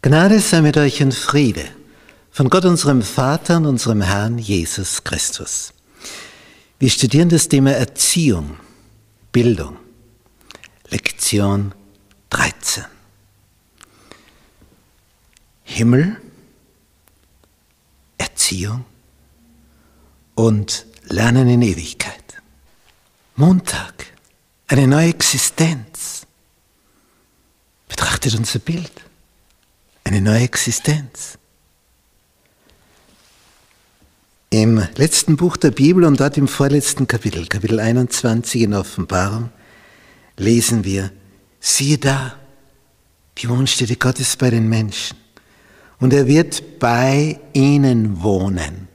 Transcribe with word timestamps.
Gnade 0.00 0.38
sei 0.38 0.60
mit 0.60 0.76
euch 0.76 1.02
und 1.02 1.12
Friede 1.12 1.68
von 2.30 2.48
Gott 2.48 2.64
unserem 2.64 3.02
Vater 3.02 3.56
und 3.56 3.66
unserem 3.66 4.00
Herrn 4.00 4.38
Jesus 4.38 5.02
Christus. 5.02 5.72
Wir 6.78 6.88
studieren 6.88 7.28
das 7.28 7.48
Thema 7.48 7.72
Erziehung, 7.72 8.58
Bildung, 9.32 9.76
Lektion 10.90 11.74
13. 12.30 12.84
Himmel, 15.64 16.20
Erziehung 18.18 18.84
und 20.36 20.86
Lernen 21.08 21.48
in 21.48 21.62
Ewigkeit. 21.62 22.40
Montag, 23.34 24.06
eine 24.68 24.86
neue 24.86 25.08
Existenz. 25.08 26.24
Betrachtet 27.88 28.36
unser 28.36 28.60
Bild 28.60 29.07
eine 30.08 30.22
neue 30.22 30.40
Existenz. 30.40 31.36
Im 34.48 34.82
letzten 34.96 35.36
Buch 35.36 35.58
der 35.58 35.70
Bibel 35.70 36.04
und 36.04 36.18
dort 36.18 36.38
im 36.38 36.48
vorletzten 36.48 37.06
Kapitel, 37.06 37.46
Kapitel 37.46 37.78
21 37.78 38.62
in 38.62 38.72
Offenbarung, 38.72 39.50
lesen 40.38 40.84
wir, 40.84 41.12
siehe 41.60 41.98
da, 41.98 42.36
die 43.36 43.50
Wohnstätte 43.50 43.96
Gottes 43.96 44.36
bei 44.36 44.48
den 44.48 44.66
Menschen 44.70 45.18
und 46.00 46.14
er 46.14 46.26
wird 46.26 46.78
bei 46.78 47.38
ihnen 47.52 48.22
wohnen. 48.22 48.88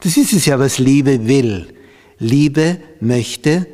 Das 0.00 0.16
ist 0.16 0.32
es 0.32 0.46
ja, 0.46 0.58
was 0.58 0.78
Liebe 0.78 1.28
will. 1.28 1.72
Liebe 2.18 2.78
möchte 2.98 3.68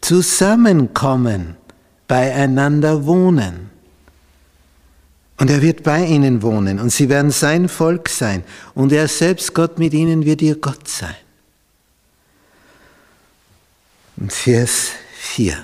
zusammenkommen, 0.00 1.56
beieinander 2.08 3.04
wohnen. 3.04 3.71
Und 5.42 5.50
er 5.50 5.60
wird 5.60 5.82
bei 5.82 6.04
ihnen 6.04 6.40
wohnen 6.42 6.78
und 6.78 6.90
sie 6.90 7.08
werden 7.08 7.32
sein 7.32 7.68
Volk 7.68 8.08
sein 8.08 8.44
und 8.76 8.92
er 8.92 9.08
selbst, 9.08 9.54
Gott 9.54 9.76
mit 9.76 9.92
ihnen, 9.92 10.24
wird 10.24 10.40
ihr 10.40 10.54
Gott 10.54 10.86
sein. 10.86 11.16
Und 14.18 14.32
Vers 14.32 14.92
4. 15.16 15.60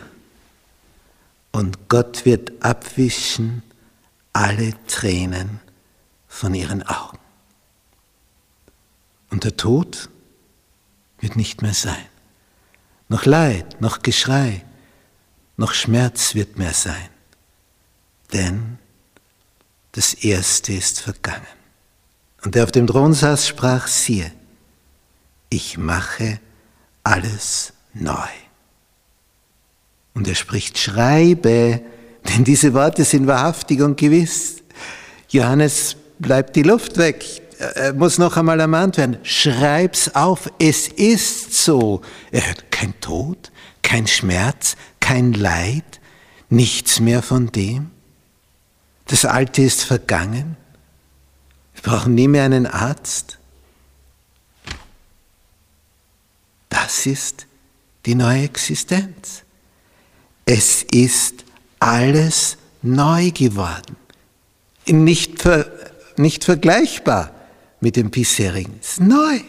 Und 1.52 1.88
Gott 1.88 2.24
wird 2.24 2.50
abwischen 2.58 3.62
alle 4.32 4.74
Tränen 4.88 5.60
von 6.26 6.54
ihren 6.54 6.82
Augen. 6.82 7.20
Und 9.30 9.44
der 9.44 9.56
Tod 9.56 10.08
wird 11.20 11.36
nicht 11.36 11.62
mehr 11.62 11.74
sein. 11.74 12.04
Noch 13.08 13.26
Leid, 13.26 13.80
noch 13.80 14.02
Geschrei, 14.02 14.64
noch 15.56 15.72
Schmerz 15.72 16.34
wird 16.34 16.58
mehr 16.58 16.74
sein. 16.74 17.10
Denn 18.32 18.78
das 19.98 20.14
Erste 20.14 20.74
ist 20.74 21.00
vergangen. 21.00 21.42
Und 22.44 22.54
der 22.54 22.62
auf 22.62 22.70
dem 22.70 22.86
Thron 22.86 23.14
saß, 23.14 23.48
sprach, 23.48 23.88
siehe, 23.88 24.30
ich 25.50 25.76
mache 25.76 26.38
alles 27.02 27.72
neu. 27.94 28.28
Und 30.14 30.28
er 30.28 30.36
spricht, 30.36 30.78
schreibe, 30.78 31.80
denn 32.28 32.44
diese 32.44 32.74
Worte 32.74 33.04
sind 33.04 33.26
wahrhaftig 33.26 33.82
und 33.82 33.96
gewiss. 33.96 34.62
Johannes 35.30 35.96
bleibt 36.20 36.54
die 36.54 36.62
Luft 36.62 36.96
weg, 36.96 37.24
er 37.58 37.92
muss 37.92 38.18
noch 38.18 38.36
einmal 38.36 38.60
ermahnt 38.60 38.98
werden, 38.98 39.18
schreib's 39.24 40.14
auf, 40.14 40.48
es 40.60 40.86
ist 40.86 41.54
so. 41.54 42.02
Er 42.30 42.46
hört 42.46 42.70
kein 42.70 43.00
Tod, 43.00 43.50
kein 43.82 44.06
Schmerz, 44.06 44.76
kein 45.00 45.32
Leid, 45.32 45.98
nichts 46.50 47.00
mehr 47.00 47.20
von 47.20 47.50
dem. 47.50 47.90
Das 49.08 49.24
Alte 49.24 49.62
ist 49.62 49.82
vergangen. 49.82 50.56
Wir 51.74 51.82
brauchen 51.82 52.14
nie 52.14 52.28
mehr 52.28 52.44
einen 52.44 52.66
Arzt. 52.66 53.38
Das 56.68 57.06
ist 57.06 57.46
die 58.06 58.14
neue 58.14 58.44
Existenz. 58.44 59.42
Es 60.44 60.82
ist 60.82 61.44
alles 61.80 62.58
neu 62.82 63.30
geworden. 63.30 63.96
Nicht, 64.86 65.42
ver, 65.42 65.70
nicht 66.16 66.44
vergleichbar 66.44 67.32
mit 67.80 67.96
dem 67.96 68.10
bisherigen. 68.10 68.78
Es 68.80 68.92
ist 68.92 69.00
neu. 69.00 69.40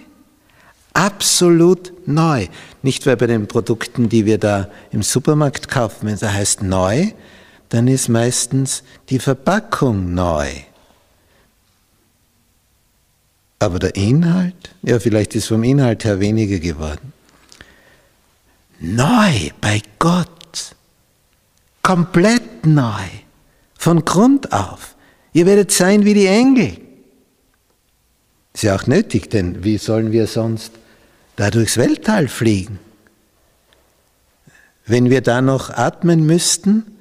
Absolut 0.94 1.94
neu. 2.08 2.48
Nicht 2.82 3.06
weil 3.06 3.18
bei 3.18 3.28
den 3.28 3.48
Produkten, 3.48 4.08
die 4.08 4.26
wir 4.26 4.38
da 4.38 4.70
im 4.92 5.04
Supermarkt 5.04 5.68
kaufen, 5.68 6.08
wenn 6.08 6.16
es 6.16 6.24
heißt 6.24 6.64
neu, 6.64 7.12
dann 7.70 7.88
ist 7.88 8.10
meistens 8.10 8.84
die 9.10 9.20
Verpackung 9.20 10.14
neu. 10.14 10.50
Aber 13.60 13.78
der 13.80 13.96
Inhalt, 13.96 14.72
ja, 14.82 15.00
vielleicht 15.00 15.36
ist 15.36 15.48
vom 15.48 15.64
Inhalt 15.64 16.06
her 16.06 16.20
weniger 16.20 16.60
geworden. 16.60 17.14
Neu 18.80 19.52
bei 19.60 19.82
Gott. 20.00 20.76
Komplett 21.82 22.66
neu. 22.66 23.04
Von 23.78 24.06
Grund 24.06 24.52
auf. 24.54 24.96
Ihr 25.34 25.46
werdet 25.46 25.72
sein 25.72 26.06
wie 26.06 26.14
die 26.14 26.28
Engel. 26.28 26.78
Ist 28.54 28.64
ja 28.64 28.76
auch 28.76 28.88
nötig, 28.88 29.30
denn 29.30 29.64
wie 29.64 29.78
sollen 29.78 30.12
wir 30.12 30.28
sonst 30.28 30.72
da 31.36 31.52
durchs 31.52 31.78
Weltall 31.78 32.28
fliegen? 32.28 32.80
Wenn 34.86 35.10
wir 35.10 35.22
da 35.22 35.42
noch 35.42 35.70
atmen 35.70 36.26
müssten, 36.26 36.99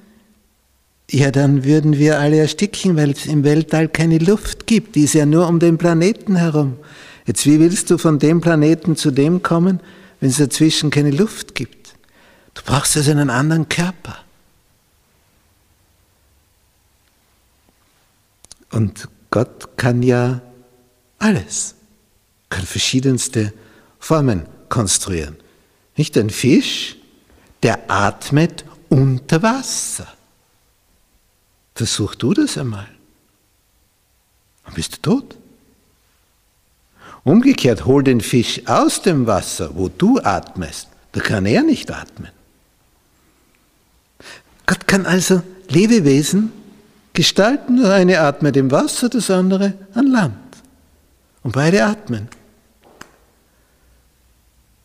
ja, 1.11 1.31
dann 1.31 1.65
würden 1.65 1.97
wir 1.99 2.19
alle 2.19 2.39
ersticken, 2.39 2.97
weil 2.97 3.13
es 3.13 3.27
im 3.27 3.43
Weltall 3.43 3.89
keine 3.89 4.19
Luft 4.19 4.67
gibt. 4.67 4.95
Die 4.95 5.05
ist 5.05 5.15
ja 5.15 5.25
nur 5.25 5.49
um 5.49 5.59
den 5.59 5.79
Planeten 5.79 6.37
herum. 6.37 6.77
Jetzt, 7.27 7.47
wie 7.47 7.59
willst 7.61 7.91
du 7.91 7.99
von 7.99 8.19
dem 8.19 8.41
Planeten 8.41 8.95
zu 8.95 9.11
dem 9.11 9.43
kommen, 9.43 9.81
wenn 10.21 10.29
es 10.31 10.37
dazwischen 10.37 10.91
keine 10.91 11.11
Luft 11.11 11.55
gibt? 11.55 11.95
Du 12.53 12.63
brauchst 12.65 12.97
also 12.97 13.11
einen 13.11 13.31
anderen 13.31 13.69
Körper. 13.69 14.19
Und 18.71 19.09
Gott 19.31 19.77
kann 19.79 20.03
ja 20.03 20.43
alles, 21.19 21.75
kann 22.51 22.65
verschiedenste 22.65 23.55
Formen 23.99 24.47
konstruieren. 24.69 25.37
Nicht 25.97 26.19
ein 26.19 26.29
Fisch, 26.29 26.97
der 27.63 27.91
atmet 27.91 28.65
unter 28.91 29.43
Wasser. 29.43 30.07
Versuch 31.78 32.16
du 32.16 32.34
das 32.34 32.59
einmal. 32.59 32.89
Dann 34.65 34.75
bist 34.75 34.97
du 34.97 35.00
tot. 35.00 35.37
Umgekehrt, 37.22 37.84
hol 37.84 38.03
den 38.03 38.21
Fisch 38.21 38.62
aus 38.66 39.00
dem 39.00 39.28
Wasser, 39.28 39.71
wo 39.77 39.89
du 39.89 40.19
atmest. 40.19 40.89
Da 41.12 41.21
kann 41.21 41.47
er 41.47 41.62
nicht 41.62 41.93
atmen. 41.93 42.33
Gott 44.66 44.89
kann 44.89 45.06
also 45.06 45.41
Lebewesen 45.69 46.50
gestalten. 47.12 47.81
Das 47.81 47.91
eine 47.91 48.22
atmet 48.22 48.56
im 48.56 48.72
Wasser, 48.72 49.09
das 49.09 49.31
andere 49.31 49.75
an 49.95 50.09
Land. 50.09 50.34
Und 51.45 51.53
beide 51.53 51.84
atmen. 51.84 52.27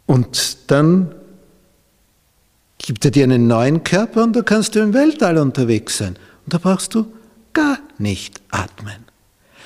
Und 0.06 0.70
dann 0.70 1.16
gibt 2.78 3.04
er 3.04 3.10
dir 3.10 3.24
einen 3.24 3.48
neuen 3.48 3.84
Körper 3.84 4.22
und 4.22 4.36
da 4.36 4.44
kannst 4.44 4.76
du 4.76 4.80
im 4.80 4.94
Weltall 4.94 5.40
unterwegs 5.40 5.98
sein. 5.98 6.18
Und 6.46 6.54
da 6.54 6.58
brauchst 6.58 6.94
du 6.96 7.14
gar 7.54 7.80
nicht 7.98 8.42
atmen. 8.50 9.06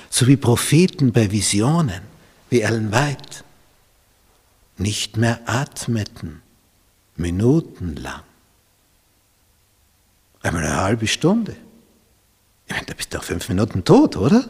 So 0.09 0.27
wie 0.27 0.37
Propheten 0.37 1.11
bei 1.11 1.31
Visionen, 1.31 2.01
wie 2.49 2.61
Ellen 2.61 2.91
White, 2.91 3.43
nicht 4.77 5.17
mehr 5.17 5.39
atmeten, 5.45 6.41
minutenlang. 7.15 8.21
Einmal 10.41 10.63
eine 10.63 10.77
halbe 10.77 11.07
Stunde. 11.07 11.55
Ich 12.67 12.73
meine, 12.73 12.85
da 12.85 12.93
bist 12.93 13.13
du 13.13 13.17
auch 13.17 13.23
fünf 13.23 13.49
Minuten 13.49 13.83
tot, 13.83 14.15
oder? 14.15 14.47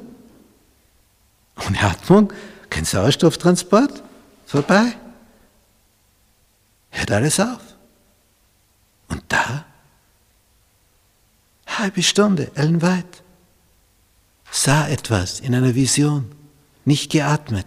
Ohne 1.65 1.81
Atmung, 1.81 2.31
kein 2.69 2.85
Sauerstofftransport, 2.85 4.03
vorbei. 4.45 4.95
Hört 6.89 7.12
alles 7.12 7.39
auf. 7.39 7.62
Und 9.07 9.24
da 9.29 9.65
halbe 11.79 12.03
Stunde, 12.03 12.51
Ellen 12.56 12.81
White, 12.81 13.24
sah 14.51 14.88
etwas 14.88 15.39
in 15.39 15.53
einer 15.56 15.75
Vision, 15.75 16.31
nicht 16.85 17.12
geatmet. 17.12 17.65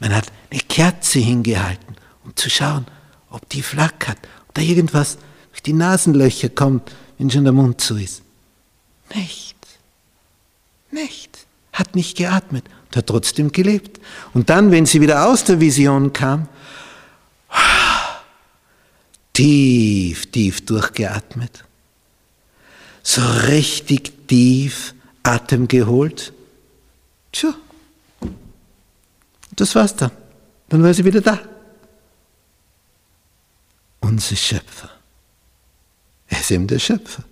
Man 0.00 0.14
hat 0.14 0.32
eine 0.50 0.60
Kerze 0.60 1.18
hingehalten, 1.18 1.96
um 2.24 2.34
zu 2.36 2.50
schauen, 2.50 2.86
ob 3.30 3.48
die 3.48 3.62
flackert, 3.62 4.18
ob 4.48 4.54
da 4.54 4.62
irgendwas 4.62 5.18
durch 5.50 5.62
die 5.62 5.72
Nasenlöcher 5.72 6.48
kommt, 6.48 6.92
wenn 7.18 7.30
schon 7.30 7.44
der 7.44 7.52
Mund 7.52 7.80
zu 7.80 7.96
ist. 7.96 8.22
Nicht. 9.14 9.56
Nicht. 10.90 11.46
Hat 11.72 11.94
nicht 11.94 12.16
geatmet 12.16 12.64
und 12.86 12.96
hat 12.96 13.06
trotzdem 13.06 13.52
gelebt. 13.52 14.00
Und 14.34 14.50
dann, 14.50 14.70
wenn 14.70 14.86
sie 14.86 15.00
wieder 15.00 15.26
aus 15.26 15.44
der 15.44 15.60
Vision 15.60 16.12
kam, 16.12 16.48
tief, 19.32 20.30
tief 20.30 20.64
durchgeatmet 20.66 21.64
so 23.02 23.20
richtig 23.48 24.26
tief 24.28 24.94
Atem 25.22 25.68
geholt. 25.68 26.32
Tja, 27.32 27.54
das 29.56 29.74
war's 29.74 29.96
dann. 29.96 30.10
Dann 30.68 30.82
war 30.82 30.94
sie 30.94 31.04
wieder 31.04 31.20
da. 31.20 31.38
Unser 34.00 34.36
Schöpfer. 34.36 34.90
Er 36.28 36.40
ist 36.40 36.50
eben 36.50 36.66
der 36.66 36.78
Schöpfer. 36.78 37.24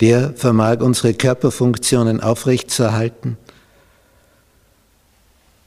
Der 0.00 0.34
vermag 0.34 0.80
unsere 0.80 1.14
Körperfunktionen 1.14 2.20
aufrechtzuerhalten, 2.20 3.36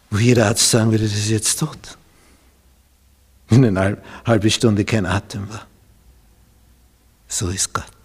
wo 0.10 0.18
jeder 0.20 0.48
Arzt 0.48 0.70
sagen 0.70 0.92
würde, 0.92 1.04
das 1.04 1.14
ist 1.14 1.30
jetzt 1.30 1.60
tot. 1.60 1.98
Wenn 3.50 3.66
eine 3.78 3.98
halbe 4.26 4.50
Stunde 4.50 4.86
kein 4.86 5.06
Atem 5.06 5.50
war. 5.50 5.68
So 7.28 7.50
ist 7.50 7.74
Gott. 7.74 8.01